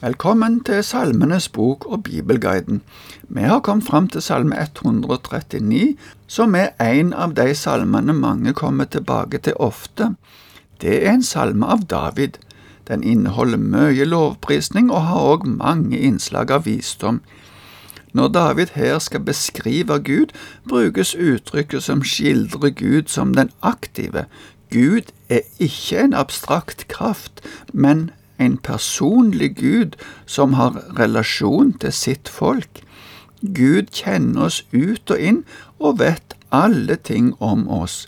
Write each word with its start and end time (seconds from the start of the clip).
Velkommen 0.00 0.62
til 0.64 0.84
Salmenes 0.84 1.48
bok 1.48 1.84
og 1.86 2.02
Bibelguiden. 2.02 2.80
Vi 3.28 3.40
har 3.40 3.58
kommet 3.60 3.84
fram 3.84 4.06
til 4.08 4.22
salme 4.22 4.56
139, 4.62 5.96
som 6.26 6.54
er 6.54 6.68
en 6.80 7.10
av 7.12 7.34
de 7.36 7.52
salmene 7.54 8.14
mange 8.16 8.54
kommer 8.56 8.84
tilbake 8.88 9.38
til 9.38 9.52
ofte. 9.60 10.14
Det 10.80 10.94
er 11.04 11.12
en 11.12 11.22
salme 11.22 11.66
av 11.66 11.82
David. 11.90 12.38
Den 12.88 13.02
inneholder 13.02 13.60
mye 13.60 14.06
lovprisning 14.08 14.88
og 14.88 15.02
har 15.10 15.26
òg 15.34 15.44
mange 15.58 15.98
innslag 15.98 16.50
av 16.50 16.64
visdom. 16.64 17.20
Når 18.12 18.28
David 18.28 18.72
her 18.74 18.98
skal 18.98 19.20
beskrive 19.20 19.98
Gud, 20.00 20.32
brukes 20.68 21.12
uttrykket 21.14 21.82
som 21.82 22.00
skildrer 22.00 22.70
Gud 22.70 23.12
som 23.12 23.34
den 23.34 23.52
aktive. 23.60 24.24
Gud 24.72 25.12
er 25.28 25.44
ikke 25.58 26.00
en 26.06 26.14
abstrakt 26.14 26.88
kraft, 26.88 27.44
men 27.72 28.10
en 28.40 28.56
personlig 28.56 29.54
Gud 29.56 29.96
som 30.26 30.56
har 30.58 30.80
relasjon 30.98 31.72
til 31.78 31.92
sitt 31.92 32.28
folk. 32.28 32.82
Gud 33.40 33.92
kjenner 33.92 34.48
oss 34.48 34.62
ut 34.72 35.10
og 35.10 35.20
inn 35.20 35.44
og 35.78 36.00
vet 36.00 36.36
alle 36.50 36.96
ting 36.96 37.34
om 37.40 37.68
oss. 37.68 38.06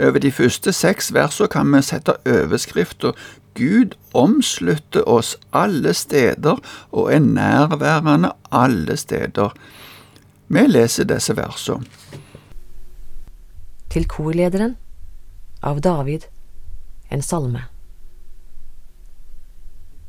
Over 0.00 0.22
de 0.22 0.30
første 0.32 0.72
seks 0.72 1.10
versene 1.12 1.50
kan 1.52 1.72
vi 1.74 1.82
sette 1.84 2.14
overskriften 2.28 3.16
Gud 3.58 3.96
omslutter 4.14 5.08
oss 5.08 5.34
alle 5.52 5.94
steder 5.94 6.60
og 6.90 7.12
er 7.12 7.18
nærværende 7.18 8.32
alle 8.52 8.96
steder. 8.96 9.50
Vi 10.48 10.66
leser 10.66 11.04
disse 11.04 11.36
versene. 11.36 11.84
Til 13.90 14.06
korlederen 14.06 14.76
av 15.66 15.80
David, 15.82 16.30
en 17.10 17.22
salme. 17.22 17.66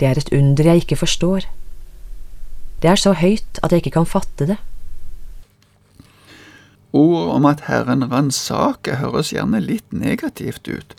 Det 0.00 0.08
er 0.08 0.16
et 0.18 0.32
under 0.32 0.64
jeg 0.64 0.84
ikke 0.84 0.96
forstår. 0.96 1.44
Det 2.82 2.88
er 2.90 2.96
så 2.96 3.12
høyt 3.12 3.60
at 3.62 3.72
jeg 3.72 3.84
ikke 3.84 3.98
kan 3.98 4.08
fatte 4.08 4.46
det. 4.48 4.56
Ordet 6.96 7.34
om 7.34 7.46
at 7.46 7.66
Herren 7.68 8.06
ransaker 8.10 8.96
høres 8.98 9.34
gjerne 9.34 9.60
litt 9.60 9.92
negativt 9.92 10.66
ut. 10.68 10.96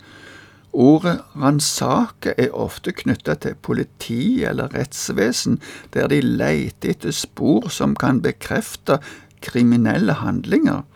Ordet 0.72 1.18
ransake 1.36 2.32
er 2.40 2.54
ofte 2.56 2.94
knytta 2.96 3.34
til 3.42 3.58
politi 3.60 4.44
eller 4.48 4.72
rettsvesen, 4.72 5.58
der 5.92 6.08
de 6.08 6.22
leter 6.22 6.94
etter 6.94 7.12
spor 7.12 7.68
som 7.68 7.98
kan 7.98 8.22
bekrefte 8.24 9.02
kriminelle 9.44 10.16
handlinger. 10.22 10.86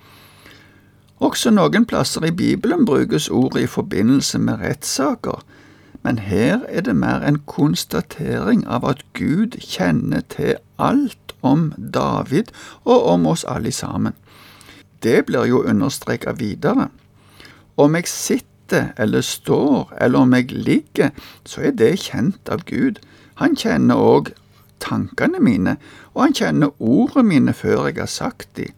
Også 1.20 1.50
noen 1.50 1.84
plasser 1.88 2.24
i 2.24 2.32
Bibelen 2.32 2.86
brukes 2.88 3.28
ordet 3.28 3.66
i 3.66 3.72
forbindelse 3.72 4.38
med 4.38 4.62
rettssaker 4.62 5.42
men 6.06 6.18
her 6.18 6.60
er 6.68 6.80
det 6.86 6.96
mer 6.96 7.24
en 7.26 7.40
konstatering 7.50 8.60
av 8.70 8.84
at 8.86 9.00
Gud 9.18 9.56
kjenner 9.58 10.22
til 10.30 10.52
alt 10.78 11.32
om 11.42 11.72
David 11.94 12.52
og 12.84 13.08
om 13.10 13.26
oss 13.26 13.42
alle 13.44 13.72
sammen. 13.74 14.14
Det 15.02 15.24
blir 15.26 15.48
jo 15.50 15.64
understreka 15.66 16.36
videre. 16.38 16.88
Om 17.76 17.98
jeg 17.98 18.06
sitter 18.06 18.92
eller 18.96 19.20
står, 19.20 19.96
eller 20.00 20.18
om 20.18 20.34
jeg 20.34 20.52
ligger, 20.52 21.10
så 21.44 21.66
er 21.66 21.74
det 21.74 21.98
kjent 22.06 22.54
av 22.54 22.62
Gud. 22.70 23.02
Han 23.42 23.58
kjenner 23.58 23.98
òg 23.98 24.30
tankene 24.78 25.42
mine, 25.42 25.74
og 26.14 26.22
han 26.22 26.38
kjenner 26.38 26.70
ordene 26.78 27.26
mine 27.32 27.52
før 27.52 27.88
jeg 27.90 27.98
har 27.98 28.14
sagt 28.14 28.48
de. 28.56 28.70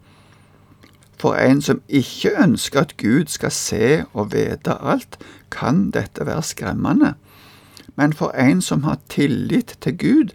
For 1.18 1.34
en 1.34 1.62
som 1.62 1.80
ikke 1.88 2.30
ønsker 2.42 2.80
at 2.80 2.96
Gud 2.96 3.26
skal 3.26 3.50
se 3.50 4.04
og 4.12 4.32
vite 4.32 4.76
alt, 4.80 5.18
kan 5.50 5.90
dette 5.90 6.26
være 6.26 6.42
skremmende. 6.42 7.14
Men 7.96 8.12
for 8.12 8.30
en 8.30 8.62
som 8.62 8.84
har 8.84 8.98
tillit 9.08 9.78
til 9.80 9.98
Gud, 9.98 10.28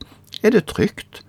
er 0.44 0.50
det 0.50 0.66
trygt. 0.66 1.24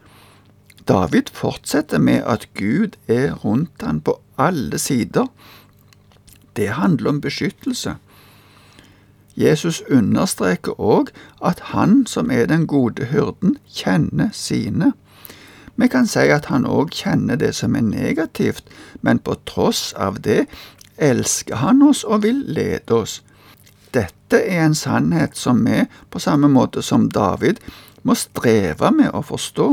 David 0.88 1.30
fortsetter 1.32 1.98
med 1.98 2.22
at 2.26 2.48
Gud 2.58 2.96
er 3.08 3.32
rundt 3.32 3.82
han 3.82 4.00
på 4.00 4.20
alle 4.38 4.78
sider. 4.78 5.26
Det 6.56 6.68
handler 6.68 7.10
om 7.10 7.20
beskyttelse. 7.20 7.94
Jesus 9.36 9.82
understreker 9.90 10.78
òg 10.78 11.10
at 11.44 11.60
han 11.74 12.06
som 12.06 12.30
er 12.30 12.46
den 12.46 12.66
gode 12.66 13.04
hyrden, 13.10 13.58
kjenner 13.66 14.28
sine. 14.32 14.92
Vi 15.76 15.88
kan 15.88 16.06
si 16.06 16.28
at 16.30 16.46
han 16.52 16.66
òg 16.66 16.94
kjenner 16.94 17.36
det 17.36 17.54
som 17.54 17.74
er 17.74 17.82
negativt, 17.86 18.64
men 19.02 19.18
på 19.18 19.34
tross 19.46 19.92
av 19.98 20.20
det 20.22 20.44
elsker 20.96 21.56
han 21.56 21.82
oss 21.82 22.04
og 22.04 22.22
vil 22.22 22.44
lede 22.46 22.94
oss. 22.94 23.22
Dette 23.94 24.38
er 24.38 24.64
en 24.66 24.74
sannhet 24.74 25.36
som 25.36 25.64
vi, 25.66 25.84
på 26.10 26.18
samme 26.18 26.48
måte 26.48 26.82
som 26.82 27.08
David, 27.10 27.58
må 28.02 28.14
streve 28.14 28.90
med 28.90 29.10
å 29.14 29.22
forstå. 29.22 29.68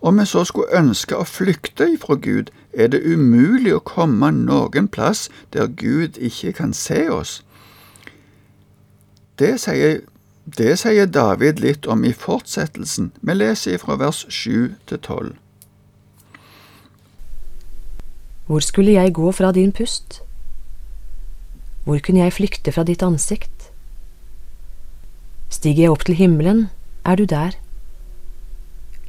Om 0.00 0.18
vi 0.18 0.26
så 0.26 0.44
skulle 0.48 0.78
ønske 0.78 1.16
å 1.16 1.28
flykte 1.28 1.90
ifra 1.94 2.16
Gud, 2.16 2.50
er 2.72 2.88
det 2.88 3.02
umulig 3.04 3.74
å 3.76 3.84
komme 3.84 4.30
noen 4.32 4.88
plass 4.88 5.28
der 5.52 5.66
Gud 5.66 6.16
ikke 6.16 6.52
kan 6.56 6.72
se 6.72 7.08
oss. 7.10 7.40
Det 9.38 9.58
sier 9.60 10.00
det 10.56 10.78
sier 10.80 11.06
David 11.06 11.60
litt 11.60 11.86
om 11.86 12.04
i 12.04 12.12
fortsettelsen. 12.16 13.10
Vi 13.20 13.34
leser 13.36 13.78
fra 13.78 13.96
vers 14.00 14.24
7 14.28 14.74
til 14.88 14.98
12. 14.98 15.32
Hvor 18.46 18.60
skulle 18.64 18.96
jeg 18.96 19.14
gå 19.14 19.32
fra 19.32 19.52
din 19.52 19.72
pust? 19.72 20.22
Hvor 21.84 21.98
kunne 21.98 22.24
jeg 22.24 22.32
flykte 22.32 22.72
fra 22.72 22.82
ditt 22.84 23.02
ansikt? 23.02 23.70
Stiger 25.50 25.82
jeg 25.82 25.92
opp 25.92 26.04
til 26.06 26.18
himmelen, 26.18 26.68
er 27.04 27.16
du 27.16 27.24
der. 27.24 27.54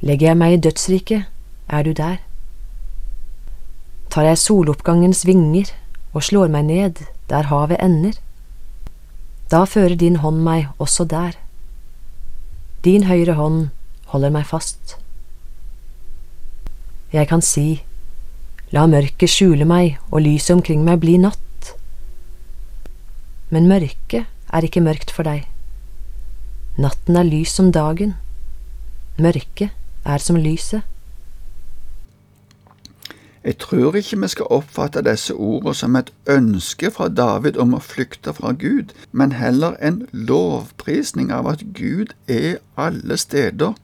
Legger 0.00 0.32
jeg 0.32 0.38
meg 0.38 0.54
i 0.54 0.60
dødsriket, 0.68 1.24
er 1.68 1.82
du 1.82 1.92
der. 1.92 2.20
Tar 4.10 4.28
jeg 4.28 4.38
soloppgangens 4.38 5.26
vinger 5.26 5.72
og 6.12 6.22
slår 6.22 6.50
meg 6.52 6.68
ned 6.68 7.02
der 7.30 7.48
havet 7.48 7.80
ender 7.80 8.18
da 9.52 9.66
fører 9.68 9.98
din 10.00 10.16
hånd 10.22 10.40
meg 10.46 10.70
også 10.80 11.04
der. 11.04 11.36
Din 12.84 13.04
høyre 13.04 13.36
hånd 13.36 13.68
holder 14.12 14.32
meg 14.32 14.46
fast. 14.48 14.96
Jeg 17.12 17.28
kan 17.28 17.44
si, 17.44 17.82
la 18.72 18.86
mørket 18.88 19.28
skjule 19.28 19.66
meg 19.68 19.98
og 20.08 20.24
lyset 20.24 20.56
omkring 20.56 20.86
meg 20.86 21.02
bli 21.04 21.18
natt. 21.20 21.74
Men 23.52 23.68
mørket 23.68 24.24
er 24.48 24.64
ikke 24.64 24.80
mørkt 24.80 25.12
for 25.12 25.28
deg. 25.28 25.44
Natten 26.80 27.18
er 27.20 27.28
lys 27.28 27.52
som 27.52 27.68
dagen. 27.76 28.16
Mørket 29.20 29.76
er 30.08 30.24
som 30.24 30.40
lyset. 30.40 30.80
Jeg 33.44 33.58
tror 33.58 33.96
ikke 33.98 34.20
vi 34.22 34.28
skal 34.30 34.52
oppfatte 34.54 35.02
disse 35.02 35.34
ordene 35.34 35.74
som 35.74 35.96
et 35.98 36.12
ønske 36.30 36.92
fra 36.94 37.08
David 37.10 37.56
om 37.58 37.74
å 37.74 37.82
flykte 37.82 38.34
fra 38.36 38.52
Gud, 38.54 38.94
men 39.10 39.34
heller 39.34 39.74
en 39.82 40.04
lovprisning 40.12 41.32
av 41.34 41.48
at 41.50 41.64
Gud 41.74 42.14
er 42.30 42.60
alle 42.78 43.18
steder. 43.18 43.74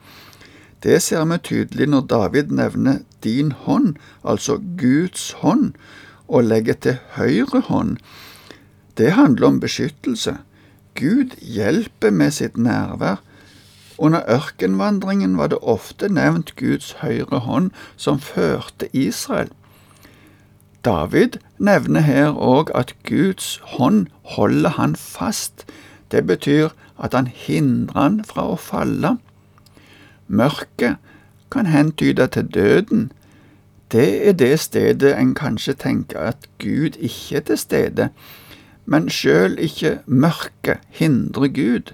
Det 0.82 1.00
ser 1.03 1.27
vi 1.27 1.41
tydelig 1.43 1.88
når 1.91 2.06
David 2.06 2.55
nevner 2.55 3.03
din 3.27 3.50
hånd, 3.67 3.97
altså 4.23 4.61
Guds 4.79 5.32
hånd, 5.43 5.73
og 6.29 6.44
legger 6.47 6.79
til 6.79 6.99
høyre 7.19 7.65
hånd. 7.67 7.97
Det 8.99 9.12
handler 9.19 9.47
om 9.47 9.61
beskyttelse. 9.61 10.37
Gud 10.94 11.35
hjelper 11.43 12.11
med 12.11 12.31
sitt 12.31 12.56
nærvær. 12.56 13.19
Under 13.99 14.23
ørkenvandringen 14.31 15.38
var 15.38 15.50
det 15.50 15.59
ofte 15.62 16.06
nevnt 16.09 16.55
Guds 16.56 16.93
høyre 17.03 17.43
hånd 17.43 17.71
som 17.97 18.21
førte 18.23 18.87
Israel. 18.93 19.50
David 20.85 21.39
nevner 21.59 22.01
her 22.01 22.33
òg 22.33 22.71
at 22.75 22.95
Guds 23.05 23.61
hånd 23.63 24.07
holder 24.23 24.71
han 24.79 24.97
fast. 24.97 25.67
Det 26.11 26.27
betyr 26.27 26.69
at 27.03 27.15
han 27.15 27.27
hindrer 27.27 28.01
han 28.01 28.25
fra 28.25 28.47
å 28.53 28.57
falle. 28.57 29.17
Mørket 30.29 30.97
kan 31.51 31.67
hentyde 31.67 32.27
til 32.27 32.47
døden. 32.55 33.13
Det 33.93 34.29
er 34.29 34.33
det 34.33 34.61
stedet 34.61 35.15
en 35.17 35.35
kanskje 35.35 35.75
tenker 35.75 36.19
at 36.33 36.49
Gud 36.59 36.99
ikke 37.01 37.37
er 37.37 37.41
til 37.41 37.59
stede, 37.59 38.09
men 38.87 39.09
sjøl 39.11 39.59
ikke 39.59 39.99
mørket 40.07 40.85
hindrer 40.89 41.49
Gud. 41.49 41.93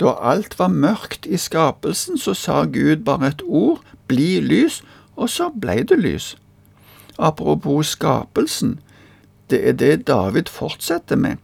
Da 0.00 0.14
alt 0.22 0.58
var 0.58 0.68
mørkt 0.68 1.26
i 1.26 1.36
skapelsen, 1.36 2.18
så 2.18 2.34
sa 2.34 2.64
Gud 2.64 3.04
bare 3.04 3.34
et 3.34 3.42
ord, 3.44 3.82
bli 4.08 4.40
lys, 4.40 4.82
og 5.16 5.28
så 5.28 5.50
blei 5.60 5.82
det 5.82 5.98
lys. 5.98 6.36
Apropos 7.20 7.86
skapelsen, 7.86 8.78
det 9.50 9.68
er 9.68 9.72
det 9.72 10.06
David 10.08 10.48
fortsetter 10.48 11.16
med. 11.16 11.36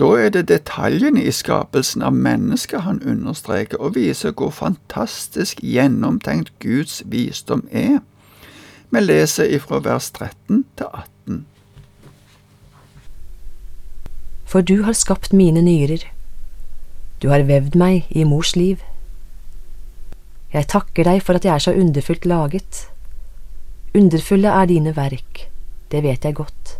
Da 0.00 0.10
er 0.16 0.28
det 0.32 0.48
detaljene 0.48 1.22
i 1.24 1.32
skapelsen 1.32 2.02
av 2.02 2.12
mennesket 2.16 2.84
han 2.84 3.02
understreker, 3.04 3.80
og 3.80 3.94
viser 3.96 4.32
hvor 4.36 4.52
fantastisk 4.52 5.60
gjennomtenkt 5.64 6.52
Guds 6.60 7.02
visdom 7.04 7.66
er. 7.70 7.98
Vi 8.90 9.00
leser 9.00 9.48
ifra 9.56 9.80
vers 9.84 10.10
13 10.10 10.64
til 10.76 10.86
18. 10.86 11.44
For 14.44 14.60
du 14.60 14.82
har 14.82 14.96
skapt 14.98 15.32
mine 15.32 15.62
nyrer, 15.62 16.04
du 17.22 17.28
har 17.28 17.44
vevd 17.44 17.76
meg 17.76 18.08
i 18.10 18.24
mors 18.24 18.56
liv. 18.56 18.80
Jeg 20.52 20.66
takker 20.72 21.06
deg 21.06 21.20
for 21.22 21.36
at 21.36 21.44
jeg 21.44 21.54
er 21.54 21.62
så 21.62 21.76
underfullt 21.76 22.24
laget. 22.26 22.86
Underfulle 23.94 24.50
er 24.54 24.68
dine 24.70 24.92
verk, 24.94 25.48
det 25.90 26.04
vet 26.04 26.24
jeg 26.24 26.36
godt. 26.38 26.76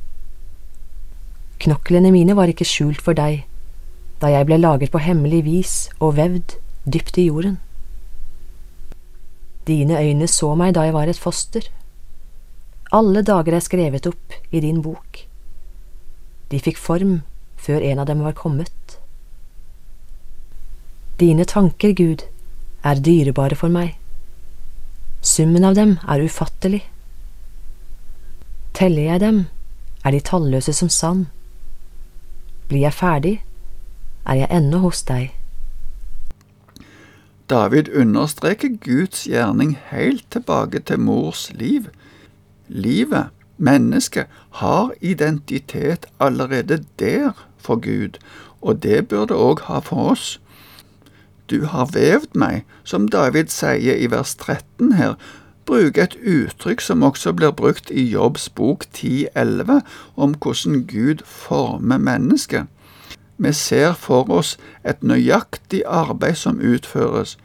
Knoklene 1.61 2.13
mine 2.15 2.37
var 2.39 2.51
ikke 2.53 2.69
skjult 2.69 3.03
for 3.03 3.19
deg 3.19 3.47
da 4.21 4.29
jeg 4.29 4.47
ble 4.47 4.59
laget 4.61 4.93
på 4.93 5.01
hemmelig 5.01 5.41
vis 5.47 5.75
og 5.99 6.19
vevd 6.19 6.55
dypt 6.85 7.19
i 7.19 7.25
jorden. 7.31 7.57
Dine 9.67 9.97
øyne 9.97 10.29
så 10.29 10.53
meg 10.55 10.75
da 10.77 10.85
jeg 10.85 10.95
var 10.95 11.09
et 11.09 11.19
foster. 11.19 11.65
Alle 12.93 13.23
dager 13.25 13.57
er 13.57 13.65
skrevet 13.65 14.07
opp 14.07 14.37
i 14.53 14.61
din 14.61 14.83
bok. 14.85 15.25
De 16.53 16.61
fikk 16.61 16.79
form 16.79 17.23
før 17.57 17.81
en 17.87 18.03
av 18.03 18.09
dem 18.11 18.23
var 18.27 18.37
kommet. 18.37 18.99
Dine 21.21 21.45
tanker, 21.45 21.93
Gud, 21.93 22.25
er 22.85 23.01
dyrebare 23.01 23.57
for 23.57 23.73
meg. 23.73 23.97
Summen 25.21 25.65
av 25.65 25.77
dem 25.77 25.99
er 26.09 26.25
ufattelig. 26.25 26.85
Teller 28.75 29.03
jeg 29.03 29.21
dem, 29.21 29.45
er 30.05 30.11
de 30.11 30.21
talløse 30.21 30.73
som 30.73 30.89
sand. 30.89 31.27
Blir 32.69 32.87
jeg 32.87 32.95
ferdig, 32.95 33.35
er 34.27 34.35
jeg 34.35 34.49
ennå 34.51 34.79
hos 34.79 35.03
deg. 35.03 35.35
David 37.51 37.91
understreker 37.99 38.77
Guds 38.85 39.25
gjerning 39.27 39.75
helt 39.91 40.25
tilbake 40.31 40.79
til 40.87 41.01
mors 41.01 41.51
liv. 41.55 41.89
Livet, 42.69 43.27
mennesket, 43.59 44.27
har 44.51 44.93
identitet 45.01 46.07
allerede 46.21 46.85
der 46.99 47.33
for 47.59 47.77
Gud, 47.77 48.19
og 48.61 48.83
det 48.83 49.09
bør 49.09 49.25
det 49.25 49.37
òg 49.37 49.65
ha 49.67 49.79
for 49.79 50.13
oss. 50.13 50.41
Du 51.51 51.65
har 51.67 51.91
vevd 51.91 52.39
meg, 52.39 52.63
som 52.85 53.09
David 53.09 53.51
sier 53.51 53.99
i 53.99 54.07
vers 54.11 54.37
13 54.39 54.93
her, 54.95 55.17
bruker 55.71 56.09
et 56.09 56.17
uttrykk 56.27 56.83
som 56.83 57.05
også 57.07 57.33
blir 57.39 57.55
brukt 57.55 57.91
i 57.95 58.03
Jobbs 58.11 58.49
bok 58.49 58.89
10.11, 58.97 59.81
om 60.17 60.35
hvordan 60.35 60.83
Gud 60.91 61.23
former 61.25 61.99
mennesket. 61.99 62.67
Vi 63.39 63.53
ser 63.53 63.95
for 63.95 64.31
oss 64.31 64.57
et 64.85 65.03
nøyaktig 65.07 65.83
arbeid 65.87 66.35
som 66.35 66.59
utføres. 66.61 67.39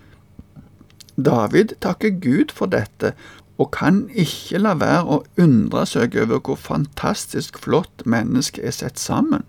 David 1.15 1.77
takker 1.81 2.17
Gud 2.19 2.51
for 2.51 2.65
dette, 2.65 3.13
og 3.57 3.71
kan 3.71 4.01
ikke 4.11 4.59
la 4.59 4.73
være 4.75 5.05
å 5.05 5.21
undre 5.39 5.85
seg 5.87 6.17
over 6.19 6.41
hvor 6.43 6.59
fantastisk 6.59 7.61
flott 7.63 8.03
mennesket 8.05 8.65
er 8.65 8.75
sett 8.75 8.99
sammen. 8.99 9.45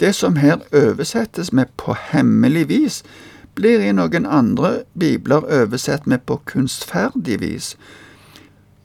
Det 0.00 0.14
som 0.16 0.40
her 0.40 0.64
oversettes 0.72 1.52
med 1.52 1.70
på 1.76 1.94
hemmelig 1.94 2.68
vis, 2.68 3.02
blir 3.60 3.82
i 3.84 3.92
noen 3.92 4.24
andre 4.26 4.70
bibler 4.96 5.44
oversett 5.44 6.06
med 6.08 6.24
på 6.26 6.38
kunstferdig 6.48 7.40
vis. 7.42 7.74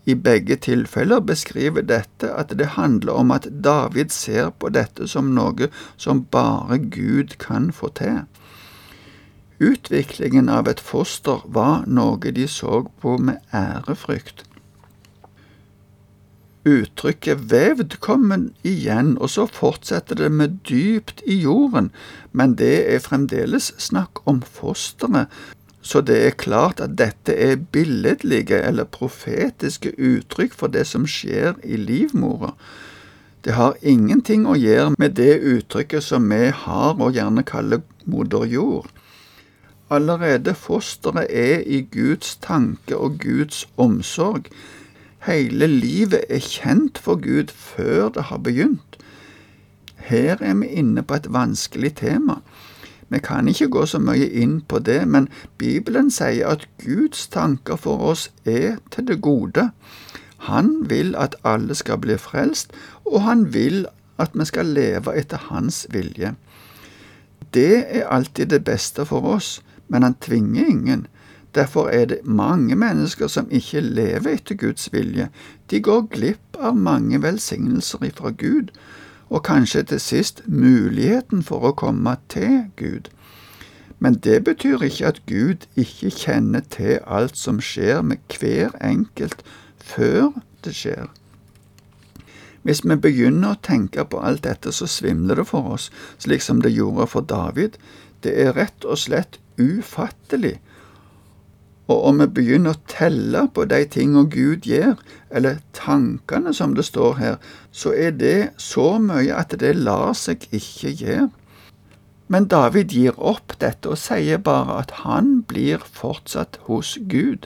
I 0.06 0.16
begge 0.16 0.58
tilfeller 0.62 1.24
beskriver 1.24 1.86
dette 1.88 2.30
at 2.30 2.52
det 2.60 2.74
handler 2.76 3.16
om 3.24 3.32
at 3.32 3.48
David 3.64 4.12
ser 4.14 4.52
på 4.52 4.70
dette 4.70 5.08
som 5.10 5.32
noe 5.38 5.70
som 5.98 6.26
bare 6.32 6.78
Gud 6.78 7.38
kan 7.42 7.72
få 7.74 7.90
til. 7.98 8.26
Utviklingen 9.64 10.52
av 10.52 10.68
et 10.68 10.84
foster 10.84 11.46
var 11.48 11.88
noe 11.88 12.36
de 12.36 12.48
så 12.52 12.84
på 13.02 13.16
med 13.18 13.40
ærefrykt. 13.56 14.44
Uttrykket 16.66 17.52
vevd 17.52 18.00
kommer 18.02 18.48
igjen, 18.66 19.14
og 19.22 19.30
så 19.30 19.46
fortsetter 19.46 20.18
det 20.18 20.32
med 20.34 20.58
dypt 20.66 21.22
i 21.26 21.38
jorden, 21.44 21.92
men 22.34 22.56
det 22.58 22.88
er 22.90 23.04
fremdeles 23.06 23.70
snakk 23.78 24.24
om 24.26 24.42
fosteret, 24.42 25.30
så 25.86 26.02
det 26.02 26.18
er 26.26 26.40
klart 26.42 26.82
at 26.82 26.96
dette 26.98 27.36
er 27.38 27.62
billedlige 27.62 28.58
eller 28.58 28.90
profetiske 28.90 29.94
uttrykk 29.94 30.58
for 30.58 30.74
det 30.74 30.88
som 30.90 31.06
skjer 31.06 31.54
i 31.62 31.78
livmora. 31.78 32.56
Det 33.46 33.54
har 33.54 33.78
ingenting 33.86 34.48
å 34.50 34.56
gjøre 34.58 34.96
med 34.98 35.14
det 35.20 35.36
uttrykket 35.46 36.02
som 36.02 36.26
vi 36.34 36.50
har 36.50 36.98
og 36.98 37.14
gjerne 37.14 37.44
kaller 37.46 37.84
moder 38.10 38.48
jord. 38.50 38.90
Allerede 39.94 40.56
fosteret 40.58 41.30
er 41.30 41.62
i 41.62 41.84
Guds 41.94 42.40
tanke 42.42 42.98
og 42.98 43.20
Guds 43.22 43.68
omsorg. 43.78 44.50
Hele 45.26 45.68
livet 45.68 46.22
er 46.30 46.40
kjent 46.40 47.00
for 47.02 47.18
Gud 47.18 47.50
før 47.50 48.10
det 48.14 48.28
har 48.30 48.38
begynt. 48.38 48.98
Her 50.06 50.38
er 50.40 50.54
vi 50.54 50.68
inne 50.68 51.02
på 51.02 51.18
et 51.18 51.32
vanskelig 51.34 51.96
tema. 51.98 52.36
Vi 53.10 53.20
kan 53.20 53.48
ikke 53.48 53.70
gå 53.74 53.86
så 53.86 54.00
mye 54.00 54.28
inn 54.30 54.60
på 54.62 54.80
det, 54.80 55.08
men 55.08 55.28
Bibelen 55.58 56.12
sier 56.14 56.52
at 56.54 56.68
Guds 56.84 57.28
tanker 57.34 57.76
for 57.76 58.06
oss 58.12 58.28
er 58.46 58.78
til 58.94 59.08
det 59.08 59.22
gode. 59.22 59.70
Han 60.46 60.90
vil 60.90 61.16
at 61.18 61.36
alle 61.44 61.76
skal 61.76 61.98
bli 61.98 62.18
frelst, 62.22 62.74
og 63.06 63.22
han 63.26 63.54
vil 63.54 63.86
at 64.22 64.38
vi 64.38 64.46
skal 64.46 64.74
leve 64.78 65.18
etter 65.18 65.42
hans 65.50 65.88
vilje. 65.90 66.36
Det 67.54 67.86
er 67.90 68.10
alltid 68.14 68.54
det 68.54 68.64
beste 68.64 69.06
for 69.06 69.26
oss, 69.26 69.62
men 69.88 70.04
han 70.04 70.22
tvinger 70.22 70.66
ingen. 70.70 71.08
Derfor 71.56 71.88
er 71.88 72.06
det 72.06 72.20
mange 72.24 72.76
mennesker 72.76 73.28
som 73.28 73.48
ikke 73.52 73.80
lever 73.80 74.34
etter 74.36 74.56
Guds 74.60 74.90
vilje. 74.94 75.30
De 75.72 75.80
går 75.82 76.08
glipp 76.12 76.60
av 76.60 76.76
mange 76.76 77.22
velsignelser 77.24 78.04
ifra 78.04 78.32
Gud, 78.32 78.74
og 79.30 79.44
kanskje 79.44 79.84
til 79.84 80.00
sist 80.00 80.42
muligheten 80.48 81.44
for 81.44 81.64
å 81.64 81.76
komme 81.80 82.18
til 82.30 82.66
Gud. 82.76 83.08
Men 84.00 84.20
det 84.20 84.44
betyr 84.44 84.84
ikke 84.84 85.08
at 85.08 85.22
Gud 85.26 85.64
ikke 85.80 86.12
kjenner 86.12 86.66
til 86.70 87.00
alt 87.08 87.38
som 87.40 87.62
skjer 87.64 88.04
med 88.04 88.20
hver 88.40 88.76
enkelt 88.84 89.42
før 89.80 90.36
det 90.66 90.76
skjer. 90.76 91.08
Hvis 92.66 92.84
vi 92.84 92.98
begynner 92.98 93.54
å 93.54 93.62
tenke 93.64 94.04
på 94.10 94.20
alt 94.20 94.44
dette, 94.44 94.74
så 94.74 94.90
svimler 94.90 95.40
det 95.40 95.48
for 95.48 95.78
oss, 95.78 95.92
slik 96.20 96.42
som 96.42 96.62
det 96.66 96.74
gjorde 96.74 97.08
for 97.08 97.22
David. 97.22 97.78
Det 98.26 98.34
er 98.42 98.56
rett 98.58 98.86
og 98.86 99.00
slett 99.00 99.40
ufattelig 99.62 100.58
og 101.88 102.06
om 102.10 102.22
vi 102.22 102.28
begynner 102.40 102.74
å 102.74 102.82
telle 102.90 103.46
på 103.54 103.68
de 103.70 103.84
tingene 103.94 104.26
Gud 104.34 104.66
gjør, 104.66 104.96
eller 105.30 105.62
tankene 105.78 106.54
som 106.54 106.74
det 106.78 106.88
står 106.88 107.18
her, 107.20 107.36
så 107.72 107.94
er 107.94 108.16
det 108.18 108.38
så 108.58 108.96
mye 109.02 109.36
at 109.38 109.54
det 109.62 109.76
lar 109.78 110.16
seg 110.18 110.48
ikke 110.50 110.96
gjøre. 110.96 111.30
Men 112.28 112.48
David 112.50 112.96
gir 112.98 113.18
opp 113.22 113.54
dette 113.62 113.92
og 113.94 114.02
sier 114.02 114.42
bare 114.42 114.80
at 114.82 114.94
han 115.04 115.44
blir 115.46 115.84
fortsatt 115.86 116.58
hos 116.66 116.96
Gud. 117.10 117.46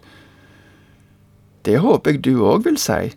Det 1.67 1.81
håper 1.83 2.15
jeg 2.15 2.23
du 2.23 2.45
òg 2.47 2.63
vil 2.69 2.79
si. 2.79 3.11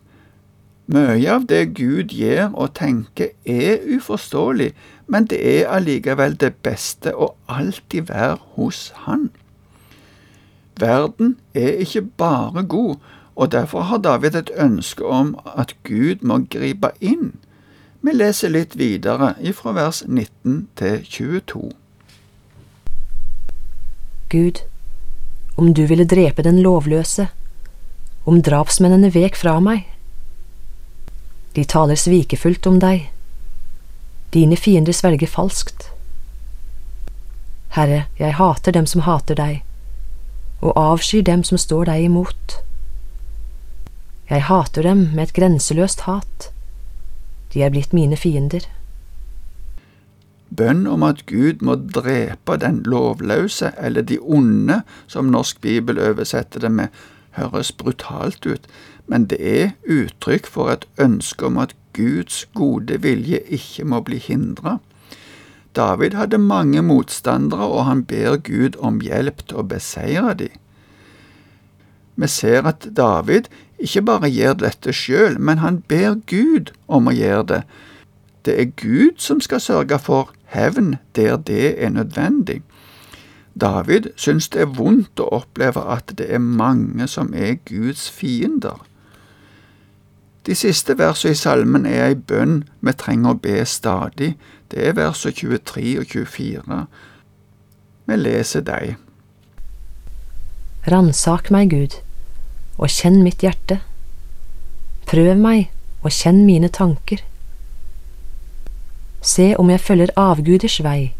Mye 0.90 1.28
av 1.30 1.46
det 1.46 1.76
Gud 1.78 2.10
gjør 2.10 2.50
og 2.58 2.74
tenker 2.74 3.30
er 3.46 3.84
uforståelig, 3.94 4.72
men 5.06 5.28
det 5.30 5.38
er 5.38 5.70
allikevel 5.70 6.34
det 6.42 6.56
beste 6.66 7.14
å 7.14 7.30
alltid 7.46 8.10
være 8.10 8.40
hos 8.56 8.88
Han. 9.06 9.30
Verden 10.80 11.36
er 11.54 11.68
ikke 11.84 12.02
bare 12.02 12.62
god, 12.62 12.96
og 13.36 13.52
derfor 13.52 13.80
har 13.80 13.98
David 13.98 14.34
et 14.34 14.50
ønske 14.56 15.04
om 15.04 15.38
at 15.56 15.74
Gud 15.84 16.22
må 16.22 16.38
gripe 16.50 16.90
inn. 17.00 17.32
Vi 18.00 18.12
leser 18.12 18.52
litt 18.52 18.76
videre 18.78 19.34
ifra 19.40 19.72
vers 19.76 20.02
19 20.06 20.68
til 20.76 21.04
22. 21.04 21.70
Gud, 24.32 24.62
om 25.56 25.74
du 25.74 25.84
ville 25.86 26.08
drepe 26.08 26.42
den 26.42 26.62
lovløse, 26.62 27.28
om 28.24 28.42
drapsmennene 28.42 29.12
vek 29.14 29.36
fra 29.36 29.58
meg. 29.60 29.84
De 31.56 31.64
taler 31.64 32.00
svikefullt 32.00 32.66
om 32.66 32.78
deg, 32.80 33.10
dine 34.32 34.56
fiender 34.56 34.96
sverger 34.96 35.28
falskt. 35.28 35.90
Herre, 37.76 38.06
jeg 38.18 38.36
hater 38.36 38.72
dem 38.72 38.88
som 38.88 39.04
hater 39.04 39.36
deg 39.36 39.60
og 40.62 40.72
avskyr 40.78 41.24
dem 41.26 41.42
som 41.44 41.58
står 41.58 41.90
deg 41.90 42.06
imot. 42.06 42.58
Jeg 44.30 44.46
hater 44.48 44.86
dem 44.86 45.08
med 45.12 45.26
et 45.26 45.34
grenseløst 45.36 46.06
hat, 46.06 46.52
de 47.52 47.62
er 47.62 47.74
blitt 47.74 47.92
mine 47.92 48.16
fiender. 48.16 48.64
bønn 50.52 50.86
om 50.86 51.02
at 51.02 51.24
Gud 51.26 51.62
må 51.64 51.74
drepe 51.74 52.58
den 52.60 52.82
lovløse 52.84 53.72
eller 53.80 54.04
de 54.04 54.18
onde, 54.20 54.82
som 55.08 55.30
Norsk 55.32 55.60
Bibel 55.60 55.98
oversetter 55.98 56.60
det 56.60 56.70
med, 56.72 56.88
høres 57.40 57.72
brutalt 57.72 58.46
ut, 58.46 58.66
men 59.06 59.24
det 59.26 59.40
er 59.40 59.70
uttrykk 59.88 60.46
for 60.46 60.68
et 60.68 60.84
ønske 61.00 61.46
om 61.46 61.58
at 61.58 61.72
Guds 61.96 62.44
gode 62.54 63.00
vilje 63.00 63.40
ikke 63.48 63.84
må 63.84 64.00
bli 64.04 64.20
hindra. 64.20 64.78
David 65.76 66.14
hadde 66.14 66.38
mange 66.38 66.82
motstandere, 66.82 67.64
og 67.64 67.84
han 67.84 68.04
ber 68.04 68.36
Gud 68.36 68.76
om 68.78 69.00
hjelp 69.00 69.46
til 69.48 69.62
å 69.62 69.68
beseire 69.68 70.34
dem. 70.38 70.58
Vi 72.16 72.28
ser 72.28 72.66
at 72.68 72.86
David 72.96 73.48
ikke 73.80 74.02
bare 74.04 74.28
gjør 74.30 74.58
dette 74.60 74.92
sjøl, 74.92 75.38
men 75.40 75.58
han 75.58 75.80
ber 75.88 76.20
Gud 76.28 76.74
om 76.86 77.08
å 77.08 77.16
gjøre 77.16 77.46
det. 77.48 77.62
Det 78.44 78.58
er 78.60 78.74
Gud 78.76 79.18
som 79.22 79.40
skal 79.40 79.62
sørge 79.64 79.98
for 79.98 80.34
hevn 80.52 80.96
der 81.16 81.36
det 81.36 81.74
er 81.82 81.90
nødvendig. 81.90 82.60
David 83.60 84.12
syns 84.16 84.48
det 84.48 84.60
er 84.60 84.76
vondt 84.76 85.20
å 85.20 85.28
oppleve 85.40 85.82
at 85.94 86.14
det 86.18 86.28
er 86.32 86.40
mange 86.40 87.08
som 87.08 87.32
er 87.34 87.58
Guds 87.68 88.10
fiender. 88.10 88.80
De 90.46 90.54
siste 90.58 90.96
versene 90.98 91.36
i 91.36 91.38
salmen 91.38 91.86
er 91.86 92.08
ei 92.08 92.14
bønn 92.14 92.62
vi 92.80 92.94
trenger 92.98 93.36
å 93.36 93.40
be 93.42 93.60
stadig. 93.68 94.32
Det 94.72 94.86
er 94.88 94.94
verset 94.96 95.34
23 95.34 95.98
og 96.00 96.06
24. 96.06 96.86
Vi 98.08 98.16
leser 98.16 98.64
deg. 98.64 98.94
Ransak 100.88 101.50
meg, 101.52 101.70
Gud, 101.70 101.98
og 102.78 102.88
kjenn 102.88 103.20
mitt 103.22 103.44
hjerte. 103.44 103.82
Prøv 105.06 105.36
meg 105.36 105.68
og 106.00 106.10
kjenn 106.10 106.46
mine 106.48 106.72
tanker. 106.72 107.20
Se 109.20 109.52
om 109.60 109.70
jeg 109.70 109.84
følger 109.84 110.14
avguders 110.16 110.80
vei, 110.82 111.12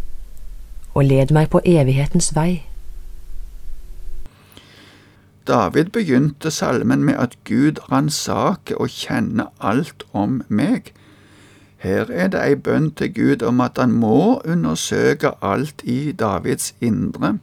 og 0.95 1.05
led 1.13 1.31
meg 1.37 1.53
på 1.53 1.61
evighetens 1.65 2.33
vei. 2.35 2.65
David 5.47 5.93
begynte 5.93 6.51
salmen 6.51 7.05
med 7.05 7.21
at 7.21 7.37
Gud 7.45 7.85
ransaker 7.93 8.81
og 8.81 8.89
kjenner 8.89 9.53
alt 9.61 10.07
om 10.13 10.41
meg. 10.49 10.95
Her 11.83 12.07
er 12.11 12.29
det 12.31 12.39
ei 12.39 12.55
bønn 12.55 12.93
til 12.95 13.11
Gud 13.15 13.43
om 13.43 13.61
at 13.61 13.79
han 13.81 13.91
må 13.93 14.41
undersøke 14.45 15.33
alt 15.43 15.83
i 15.83 16.13
Davids 16.13 16.75
indre. 16.81 17.39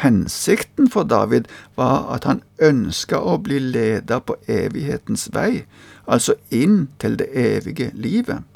Hensikten 0.00 0.88
for 0.90 1.02
David 1.02 1.44
var 1.76 2.08
at 2.14 2.24
han 2.24 2.40
ønska 2.56 3.20
å 3.20 3.36
bli 3.36 3.58
leda 3.60 4.22
på 4.24 4.38
evighetens 4.48 5.28
vei, 5.36 5.66
altså 6.08 6.38
inn 6.48 6.88
til 6.98 7.20
det 7.20 7.28
evige 7.36 7.90
livet. 7.92 8.48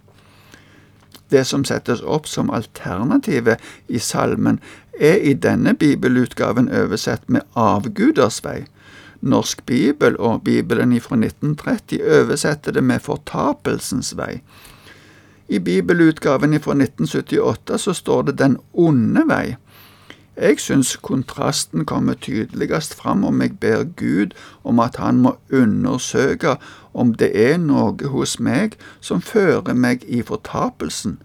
Det 1.28 1.44
som 1.46 1.68
settes 1.68 2.00
opp 2.00 2.24
som 2.28 2.48
alternativet 2.50 3.60
i 3.88 4.00
salmen, 4.00 4.60
er 5.00 5.20
i 5.20 5.34
denne 5.34 5.74
bibelutgaven 5.74 6.72
oversett 6.72 7.28
med 7.28 7.44
avguders 7.52 8.40
vei. 8.44 8.62
Norsk 9.20 9.66
bibel 9.66 10.16
og 10.16 10.44
Bibelen 10.44 11.00
fra 11.00 11.16
1930 11.16 12.00
oversetter 12.20 12.72
det 12.72 12.84
med 12.84 13.04
fortapelsens 13.04 14.14
vei. 14.16 14.40
I 15.48 15.58
bibelutgaven 15.58 16.60
fra 16.60 16.72
1978 16.72 17.78
så 17.78 17.92
står 17.92 18.22
det 18.22 18.38
Den 18.38 18.56
onde 18.72 19.24
vei. 19.28 19.56
Jeg 20.36 20.58
syns 20.58 20.96
kontrasten 20.96 21.84
kommer 21.84 22.14
tydeligst 22.14 22.94
fram 22.94 23.24
om 23.24 23.42
jeg 23.42 23.58
ber 23.60 23.84
Gud 23.84 24.32
om 24.64 24.80
at 24.80 24.96
han 24.96 25.20
må 25.22 25.36
undersøke 25.52 26.56
om 26.92 27.14
det 27.14 27.30
er 27.38 27.58
noe 27.62 28.10
hos 28.10 28.40
meg 28.40 28.74
som 29.00 29.22
fører 29.22 29.78
meg 29.78 30.02
i 30.08 30.22
fortapelsen, 30.26 31.20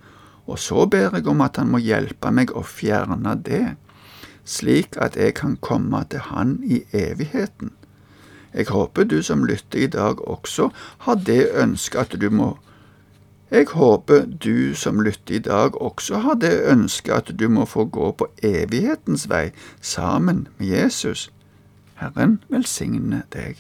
og 0.46 0.60
så 0.60 0.86
ber 0.86 1.16
jeg 1.18 1.28
om 1.28 1.42
at 1.42 1.58
han 1.58 1.72
må 1.74 1.82
hjelpe 1.82 2.30
meg 2.32 2.54
å 2.54 2.62
fjerne 2.62 3.34
det, 3.46 3.76
slik 4.46 4.98
at 5.02 5.18
jeg 5.18 5.34
kan 5.42 5.58
komme 5.58 6.04
til 6.10 6.20
Han 6.30 6.60
i 6.64 6.84
evigheten. 6.94 7.72
Jeg 8.54 8.70
håper 8.70 9.04
du 9.04 9.22
som 9.24 9.46
lytter 9.46 9.86
i 9.86 9.88
dag 9.88 10.22
også 10.28 10.70
har 11.06 11.16
det 11.16 11.50
ønsket 11.54 12.00
at 12.02 12.22
du 12.22 12.30
må 12.30 12.58
jeg 13.52 13.66
håper 13.74 14.26
du 14.44 14.76
som 14.76 15.02
lytter 15.02 15.36
i 15.36 15.40
dag 15.40 15.82
også 15.82 16.22
har 16.26 16.38
det 16.42 16.54
ønsket 16.70 17.14
at 17.14 17.32
du 17.40 17.48
må 17.50 17.66
få 17.66 17.86
gå 17.86 18.12
på 18.12 18.28
evighetens 18.44 19.26
vei 19.30 19.50
sammen 19.82 20.48
med 20.58 20.68
Jesus. 20.68 21.32
Herren 21.98 22.38
velsigne 22.50 23.24
deg. 23.34 23.58